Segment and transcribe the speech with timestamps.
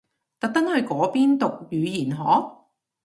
[0.39, 2.59] 特登去嗰邊讀語言學？